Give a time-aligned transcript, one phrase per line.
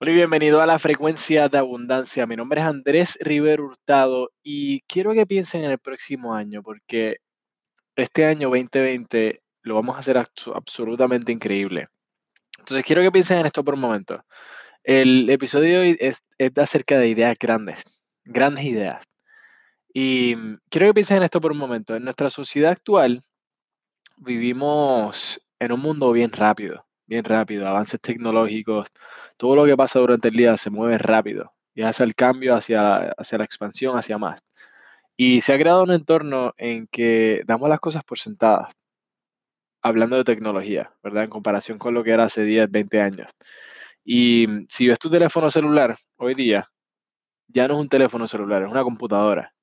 [0.00, 2.26] Hola y bienvenido a la frecuencia de abundancia.
[2.26, 7.18] Mi nombre es Andrés Rivero Hurtado y quiero que piensen en el próximo año porque
[7.96, 11.86] este año 2020 lo vamos a hacer abso- absolutamente increíble.
[12.58, 14.24] Entonces quiero que piensen en esto por un momento.
[14.82, 17.82] El episodio es, es acerca de ideas grandes,
[18.24, 19.04] grandes ideas.
[19.92, 20.34] Y
[20.70, 21.94] quiero que piensen en esto por un momento.
[21.94, 23.22] En nuestra sociedad actual
[24.16, 28.88] vivimos en un mundo bien rápido, bien rápido, avances tecnológicos,
[29.36, 32.82] todo lo que pasa durante el día se mueve rápido y hace el cambio hacia
[32.82, 34.40] la, hacia la expansión, hacia más.
[35.16, 38.72] Y se ha creado un entorno en que damos las cosas por sentadas,
[39.82, 41.24] hablando de tecnología, ¿verdad?
[41.24, 43.30] En comparación con lo que era hace 10, 20 años.
[44.04, 46.64] Y mm, si ves tu teléfono celular hoy día,
[47.48, 49.54] ya no es un teléfono celular, es una computadora.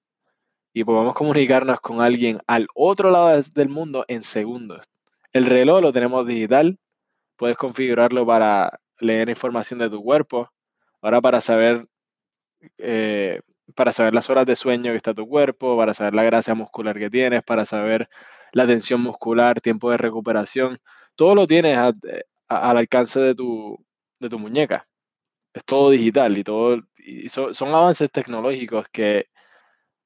[0.74, 4.86] Y podemos comunicarnos con alguien al otro lado del mundo en segundos.
[5.34, 6.78] El reloj lo tenemos digital,
[7.42, 10.52] puedes configurarlo para leer información de tu cuerpo,
[11.02, 11.88] ahora para saber,
[12.78, 13.42] eh,
[13.76, 16.98] para saber las horas de sueño que está tu cuerpo, para saber la grasa muscular
[17.00, 18.10] que tienes, para saber
[18.54, 20.78] la tensión muscular, tiempo de recuperación,
[21.16, 21.78] todo lo tienes
[22.10, 23.78] eh, al alcance de tu,
[24.20, 24.84] de tu muñeca.
[25.54, 29.28] Es todo digital y todo, y so- son avances tecnológicos que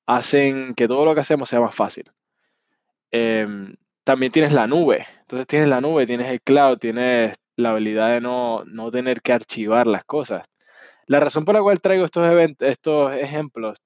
[0.08, 2.12] hacen que todo lo que hacemos sea más fácil.
[3.12, 5.06] Em, también tienes la nube.
[5.26, 9.34] Entonces tienes la nube, tienes el cloud, tienes la habilidad de no, no tener que
[9.34, 10.48] archivar las cosas.
[11.08, 13.80] La razón por la cual traigo estos, estos ejemplos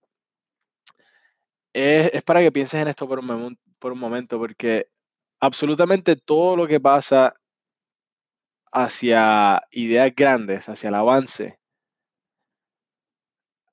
[1.73, 4.89] es, es para que pienses en esto por un, por un momento, porque
[5.39, 7.33] absolutamente todo lo que pasa
[8.71, 11.57] hacia ideas grandes, hacia el avance,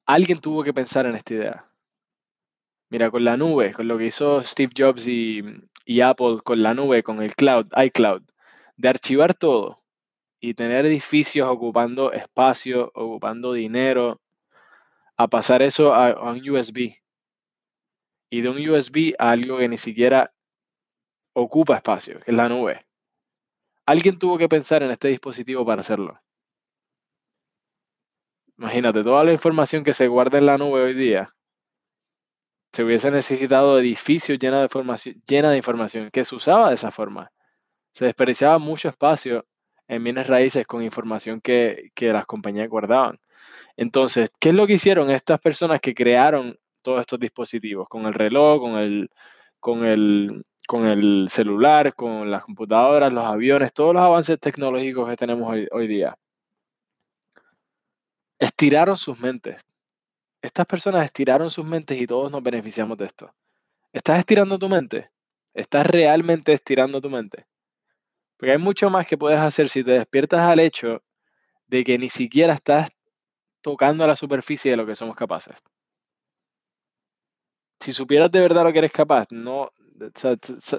[0.07, 1.71] alguien tuvo que pensar en esta idea.
[2.89, 5.43] Mira, con la nube, con lo que hizo Steve Jobs y,
[6.03, 8.23] Apple con la nube, con el cloud, iCloud,
[8.77, 9.79] de archivar todo
[10.41, 14.21] y tener edificios ocupando espacio, ocupando dinero,
[15.17, 16.93] a pasar eso a, a un USB
[18.31, 20.33] y de un USB a algo que ni siquiera
[21.33, 22.87] ocupa espacio, que es la nube.
[23.85, 26.21] Alguien tuvo que pensar en este dispositivo para hacerlo.
[28.59, 31.36] Imagínate, toda la información que se guarda en la nube hoy día,
[32.77, 37.33] se hubiese necesitado edificios llenos de información, que se usaba de esa forma.
[37.93, 39.47] Se desperdiciaba mucho espacio
[39.89, 43.19] en bienes raíces con información que, las compañías guardaban.
[43.79, 47.89] Entonces, ¿qué es lo que hicieron estas personas que crearon todos estos dispositivos?
[47.89, 49.09] Con el reloj, con el,
[49.59, 55.17] con el, con el celular, con las computadoras, los aviones, todos los avances tecnológicos que
[55.17, 56.15] tenemos hoy día.
[58.39, 59.63] Estiraron sus mentes.
[60.47, 63.35] Estas personas estiraron sus mentes y todos nos beneficiamos de esto.
[63.93, 65.11] ¿Estás estirando tu mente?
[65.53, 67.47] ¿Estás realmente estirando tu mente?
[68.37, 71.03] Porque hay mucho más que puedes hacer si te despiertas al hecho
[71.67, 72.91] de que ni siquiera estás
[73.61, 75.57] tocando la superficie de lo que somos capaces.
[77.81, 79.69] Si supieras de verdad lo que eres capaz, no,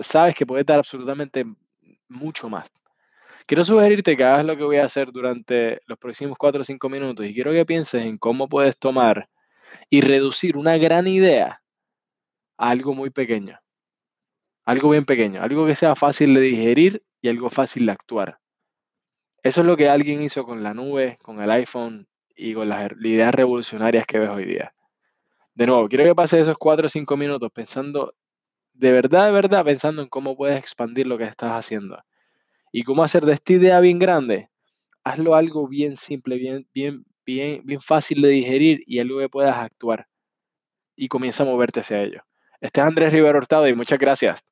[0.02, 1.44] sabes que puedes dar absolutamente
[2.08, 2.72] mucho más.
[3.46, 6.88] Quiero sugerirte que hagas lo que voy a hacer durante los próximos 4 o 5
[6.88, 9.28] minutos y quiero que pienses en cómo puedes tomar
[9.90, 11.62] y reducir una gran idea
[12.58, 13.60] a algo muy pequeño,
[14.66, 18.40] algo bien pequeño, algo que sea fácil de digerir y algo fácil de actuar.
[19.44, 22.92] Eso es lo que alguien hizo con la nube, con el iPhone y con las
[23.00, 24.74] ideas revolucionarias que ves hoy día.
[25.56, 28.14] De nuevo, quiero que pases esos 4 o 5 minutos pensando,
[28.74, 31.98] de verdad, de verdad, pensando en cómo puedes expandir lo que estás haciendo.
[32.72, 34.50] Y cómo hacer de esta idea bien grande,
[35.04, 39.58] hazlo algo bien simple, bien, bien, bien, bien fácil de digerir y algo que puedas
[39.58, 40.08] actuar.
[40.96, 42.24] Y comienza a moverte hacia ello.
[42.62, 44.44] Este es Andrés Rivero Hurtado y muchas gracias.